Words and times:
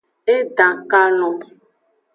E 0.35 0.37
dan 0.57 0.75
kalon. 0.91 1.35